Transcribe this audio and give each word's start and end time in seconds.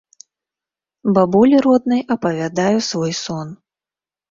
Бабулі 1.17 1.59
роднай 1.67 2.03
апавядаю 2.17 2.77
свой 2.89 3.17
сон. 3.23 3.57